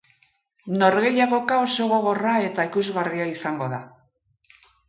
[0.83, 3.83] Norgehiagoka oso gogorra eta ikusgarria izango da.